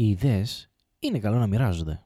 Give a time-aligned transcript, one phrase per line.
[0.00, 2.02] Οι ιδέες είναι καλό να μοιράζονται.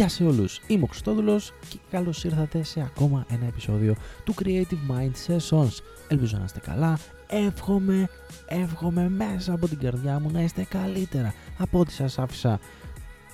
[0.00, 4.90] Γεια σε όλους, είμαι ο Χριστόδουλος και καλώς ήρθατε σε ακόμα ένα επεισόδιο του Creative
[4.90, 5.70] Mind Sessions.
[6.08, 8.08] Ελπίζω να είστε καλά, εύχομαι,
[8.46, 12.60] εύχομαι μέσα από την καρδιά μου να είστε καλύτερα από ό,τι σας άφησα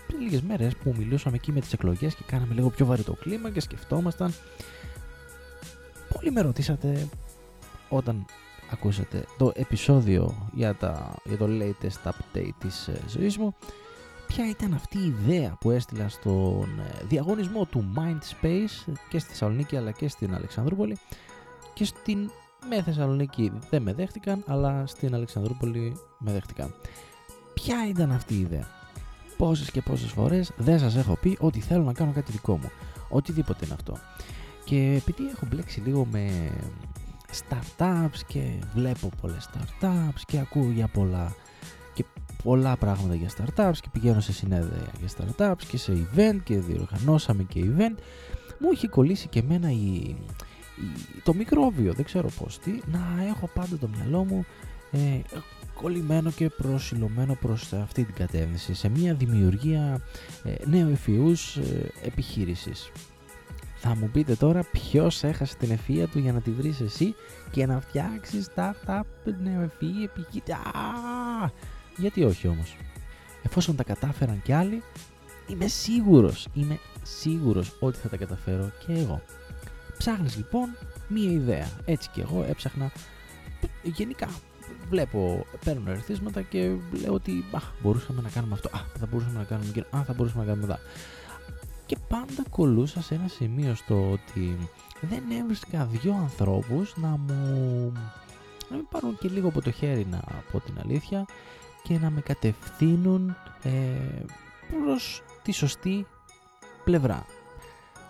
[0.06, 3.12] πριν λίγες μέρες που μιλούσαμε εκεί με τις εκλογές και κάναμε λίγο πιο βαρύ το
[3.12, 4.34] κλίμα και σκεφτόμασταν.
[6.14, 7.08] Πολλοί με ρωτήσατε
[7.88, 8.24] όταν
[8.70, 13.54] ακούσατε το επεισόδιο για, τα, για το latest update της ε, ζωής μου
[14.26, 19.76] ποια ήταν αυτή η ιδέα που έστειλα στον ε, διαγωνισμό του Mindspace και στη Θεσσαλονίκη
[19.76, 20.98] αλλά και στην Αλεξανδρούπολη
[21.74, 22.30] και στην
[22.68, 26.74] με Θεσσαλονίκη δεν με δέχτηκαν αλλά στην Αλεξανδρούπολη με δέχτηκαν.
[27.54, 28.66] Ποια ήταν αυτή η ιδέα;
[29.36, 32.70] Πόσες και πόσες φορές δεν σας έχω πει ότι θέλω να κάνω κάτι δικό μου.
[33.08, 33.96] Οτιδήποτε είναι αυτό.
[34.64, 36.50] Και επειδή έχω μπλέξει λίγο με
[37.32, 38.40] startups και
[38.74, 41.34] βλέπω πολλές startups και ακούω για πολλά
[42.46, 47.42] πολλά πράγματα για startups και πηγαίνω σε συνέδρια για startups και σε event και διοργανώσαμε
[47.42, 47.96] και event
[48.58, 50.16] μου έχει κολλήσει και εμένα η,
[51.24, 54.46] το μικρόβιο, δεν ξέρω πώς τι, να έχω πάντα το μυαλό μου
[54.90, 55.20] ε,
[55.74, 60.00] κολλημένο και προσιλωμένο προς αυτή την κατεύθυνση σε μια δημιουργία
[60.44, 62.90] ε, νέου εφιούς ε, επιχείρησης.
[63.76, 67.14] Θα μου πείτε τώρα ποιος έχασε την ευφυΐα του για να τη βρεις εσύ
[67.50, 69.02] και να φτιάξεις startup
[69.42, 70.56] νεοεφυή επιχείρηση.
[71.96, 72.76] Γιατί όχι όμως;
[73.42, 74.82] Εφόσον τα κατάφεραν κι άλλοι,
[75.46, 79.22] είμαι σίγουρος, είμαι σίγουρος ότι θα τα καταφέρω και εγώ.
[79.98, 80.76] Ψάχνεις λοιπόν
[81.08, 81.68] μία ιδέα.
[81.84, 82.92] Έτσι και εγώ έψαχνα
[83.82, 84.28] γενικά.
[84.88, 89.44] Βλέπω, παίρνω ερθίσματα και λέω ότι α, μπορούσαμε να κάνουμε αυτό, α, θα μπορούσαμε να
[89.44, 90.82] κάνουμε και α, θα μπορούσαμε να κάνουμε εδώ.
[91.86, 94.58] Και πάντα κολούσα σε ένα σημείο στο ότι
[95.00, 97.92] δεν έβρισκα δύο ανθρώπους να μου
[98.70, 100.20] να με πάρουν και λίγο από το χέρι να
[100.52, 101.26] πω την αλήθεια
[101.88, 103.70] και να με κατευθύνουν ε,
[104.84, 106.06] προς τη σωστή
[106.84, 107.26] πλευρά.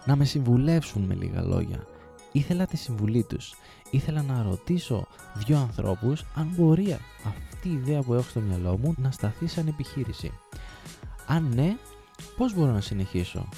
[0.04, 1.86] Να με συμβουλεύσουν με λίγα λόγια.
[2.32, 3.54] Ήθελα τη συμβουλή τους.
[3.90, 8.94] Ήθελα να ρωτήσω δύο ανθρώπους αν μπορεί αυτή η ιδέα που έχω στο μυαλό μου
[8.96, 10.32] να σταθεί σαν επιχείρηση.
[11.26, 11.76] Αν ναι,
[12.36, 13.48] πώς μπορώ να συνεχίσω;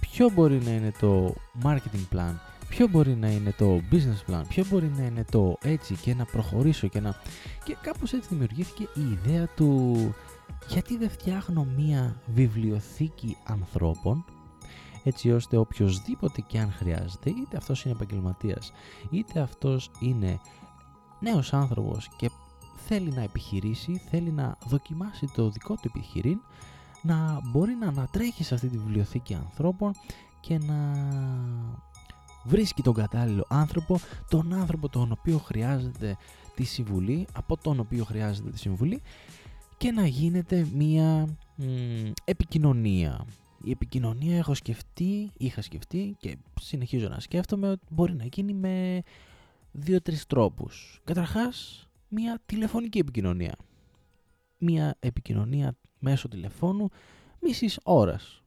[0.00, 2.34] Ποιο μπορεί να είναι το marketing plan,
[2.72, 6.24] ποιο μπορεί να είναι το business plan, ποιο μπορεί να είναι το έτσι και να
[6.24, 7.14] προχωρήσω και να...
[7.64, 9.96] Και κάπως έτσι δημιουργήθηκε η ιδέα του
[10.68, 14.24] γιατί δεν φτιάχνω μία βιβλιοθήκη ανθρώπων
[15.02, 18.72] έτσι ώστε οποιοδήποτε και αν χρειάζεται, είτε αυτός είναι επαγγελματίας,
[19.10, 20.40] είτε αυτός είναι
[21.20, 22.30] νέος άνθρωπος και
[22.76, 26.38] θέλει να επιχειρήσει, θέλει να δοκιμάσει το δικό του επιχειρήν,
[27.02, 29.92] να μπορεί να ανατρέχει σε αυτή τη βιβλιοθήκη ανθρώπων
[30.40, 30.92] και να
[32.44, 33.98] βρίσκει τον κατάλληλο άνθρωπο,
[34.28, 36.16] τον άνθρωπο τον οποίο χρειάζεται
[36.54, 39.02] τη συμβουλή, από τον οποίο χρειάζεται τη συμβουλή
[39.76, 41.36] και να γίνεται μία
[42.24, 43.26] επικοινωνία.
[43.64, 49.02] Η επικοινωνία έχω σκεφτεί, είχα σκεφτεί και συνεχίζω να σκέφτομαι ότι μπορεί να γίνει με
[49.72, 51.00] δύο-τρεις τρόπους.
[51.04, 53.54] Καταρχάς, μία τηλεφωνική επικοινωνία.
[54.58, 56.88] Μία επικοινωνία μέσω τηλεφώνου
[57.40, 58.41] μισής ώρας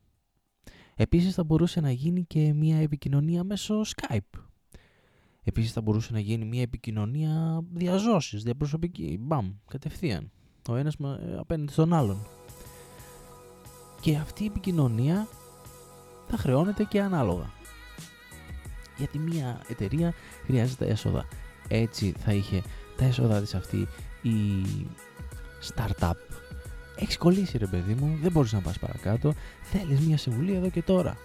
[0.96, 4.40] Επίσης θα μπορούσε να γίνει και μια επικοινωνία μέσω Skype.
[5.44, 10.32] Επίσης θα μπορούσε να γίνει μια επικοινωνία διαζώσης, διαπροσωπική, μπαμ, κατευθείαν.
[10.70, 12.18] Ο ένας ε, απέναντι στον άλλον.
[14.02, 15.28] Και αυτή η επικοινωνία
[16.28, 17.50] θα χρεώνεται και ανάλογα.
[18.98, 20.14] Γιατί μια εταιρεία
[20.46, 21.26] χρειάζεται έσοδα.
[21.68, 22.64] Έτσι θα είχε
[22.98, 23.88] τα έσοδα της αυτή
[24.22, 24.64] η
[25.74, 26.14] startup
[26.96, 29.34] έχεις κολλήσει ρε παιδί μου, δεν μπορείς να πας παρακάτω.
[29.62, 31.18] Θέλεις μια συμβουλή εδώ και τώρα.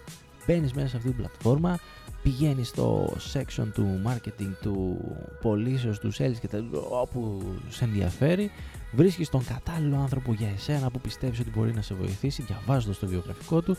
[0.47, 1.79] Μπαίνεις μέσα σε αυτή την πλατφόρμα,
[2.23, 4.97] πηγαίνεις στο section του marketing, του
[5.41, 8.51] πωλήσεως, του sales και τα όπου σε ενδιαφέρει.
[8.91, 13.07] Βρίσκεις τον κατάλληλο άνθρωπο για εσένα που πιστεύεις ότι μπορεί να σε βοηθήσει, διαβάζοντα το
[13.07, 13.77] βιογραφικό του.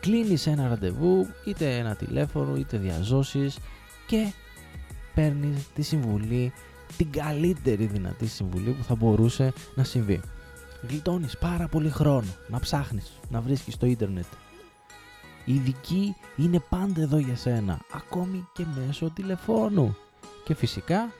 [0.00, 3.58] Κλείνεις ένα ραντεβού, είτε ένα τηλέφωνο, είτε διαζώσεις
[4.06, 4.32] και
[5.14, 6.52] παίρνεις τη συμβουλή,
[6.96, 10.20] την καλύτερη δυνατή συμβουλή που θα μπορούσε να συμβεί
[10.88, 14.26] γλιτώνεις πάρα πολύ χρόνο να ψάχνεις, να βρίσκεις στο ίντερνετ.
[15.44, 19.96] Οι ειδικοί είναι πάντα εδώ για σένα, ακόμη και μέσω τηλεφώνου.
[20.44, 21.12] Και φυσικά,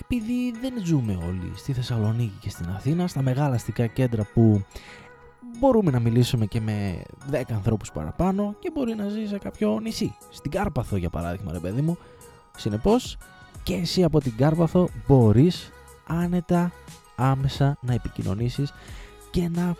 [0.00, 4.64] επειδή δεν ζούμε όλοι στη Θεσσαλονίκη και στην Αθήνα, στα μεγάλα αστικά κέντρα που
[5.58, 10.16] μπορούμε να μιλήσουμε και με 10 ανθρώπους παραπάνω και μπορεί να ζει σε κάποιο νησί.
[10.30, 11.98] Στην Κάρπαθο για παράδειγμα ρε παιδί μου.
[12.56, 13.16] Συνεπώς
[13.62, 15.70] και εσύ από την Κάρπαθο μπορείς
[16.06, 16.72] άνετα
[17.18, 18.72] άμεσα να επικοινωνήσεις
[19.30, 19.76] και να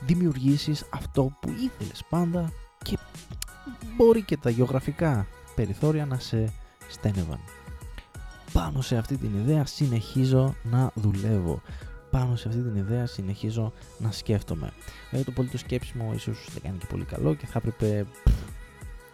[0.00, 2.52] δημιουργήσεις αυτό που ήθελες πάντα
[2.84, 2.98] και
[3.96, 6.52] μπορεί και τα γεωγραφικά περιθώρια να σε
[6.88, 7.38] στένευαν.
[8.52, 11.62] Πάνω σε αυτή την ιδέα συνεχίζω να δουλεύω.
[12.10, 14.72] Πάνω σε αυτή την ιδέα συνεχίζω να σκέφτομαι.
[15.10, 18.06] Δηλαδή το πολύ το σκέψιμο ίσως δεν κάνει και πολύ καλό και θα έπρεπε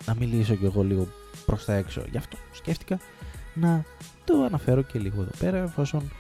[0.07, 1.09] να μιλήσω κι εγώ λίγο
[1.47, 2.03] προς τα έξω.
[2.11, 2.99] Γι' αυτό σκέφτηκα
[3.55, 3.85] να
[4.25, 6.11] το αναφέρω και λίγο εδώ πέρα εφόσον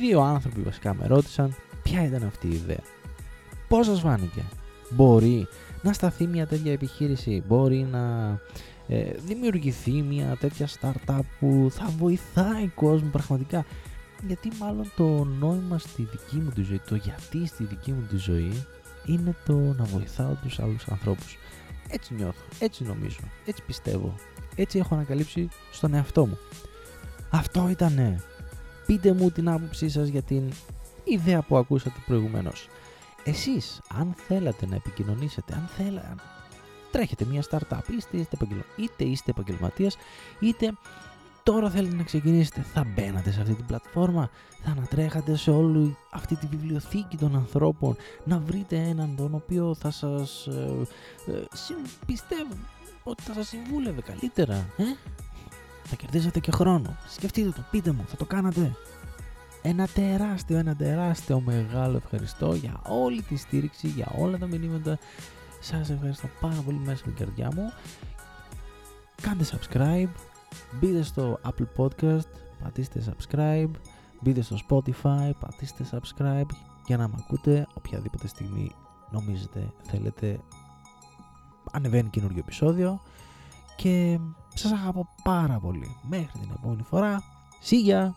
[0.00, 2.82] δύο άνθρωποι βασικά με ρώτησαν ποια ήταν αυτή η ιδέα.
[3.68, 4.42] Πώς σας φάνηκε;
[4.90, 5.46] Μπορεί
[5.82, 8.38] να σταθεί μια τέτοια επιχείρηση, μπορεί να
[8.88, 13.64] ε, δημιουργηθεί μια τέτοια startup που θα βοηθάει κόσμο πραγματικά.
[14.26, 18.16] Γιατί μάλλον το νόημα στη δική μου τη ζωή, το γιατί στη δική μου τη
[18.16, 18.66] ζωή
[19.06, 21.36] είναι το να βοηθάω τους άλλους ανθρώπους.
[21.88, 24.14] Έτσι νιώθω, έτσι νομίζω, έτσι πιστεύω,
[24.54, 26.38] έτσι έχω ανακαλύψει στον εαυτό μου.
[27.30, 28.22] Αυτό ήτανε.
[28.92, 30.42] Πείτε μου την άποψή σας για την
[31.04, 32.68] ιδέα που ακούσατε προηγουμένως.
[33.24, 36.14] Εσείς, αν θέλατε να επικοινωνήσετε, αν θέλατε,
[36.90, 38.36] τρέχετε μια startup, είτε είστε,
[38.76, 39.96] είτε είστε επαγγελματίας,
[40.40, 40.72] είτε
[41.42, 44.30] τώρα θέλετε να ξεκινήσετε, θα μπαίνατε σε αυτή την πλατφόρμα,
[44.64, 49.90] θα ανατρέχατε σε όλη αυτή τη βιβλιοθήκη των ανθρώπων, να βρείτε έναν τον οποίο θα
[49.90, 50.86] σας ε,
[51.26, 51.44] ε,
[52.06, 52.54] πιστεύω
[53.02, 54.84] ότι θα σας συμβούλευε καλύτερα, ε;
[55.84, 56.96] Θα κερδίσετε και χρόνο.
[57.08, 58.76] Σκεφτείτε το, πείτε μου, θα το κάνατε.
[59.62, 64.98] Ένα τεράστιο, ένα τεράστιο μεγάλο ευχαριστώ για όλη τη στήριξη, για όλα τα μηνύματα.
[65.60, 67.72] Σας ευχαριστώ πάρα πολύ μέσα στην καρδιά μου.
[69.22, 70.08] Κάντε subscribe,
[70.72, 72.30] μπείτε στο Apple Podcast,
[72.62, 73.70] πατήστε subscribe,
[74.20, 76.50] μπείτε στο Spotify, πατήστε subscribe
[76.86, 78.72] για να με ακούτε οποιαδήποτε στιγμή
[79.10, 80.40] νομίζετε θέλετε
[81.72, 83.00] ανεβαίνει καινούριο επεισόδιο
[83.76, 84.18] και
[84.54, 85.96] σας αγαπώ πάρα πολύ.
[86.02, 87.22] Μέχρι την επόμενη φορά.
[87.68, 88.10] See ya!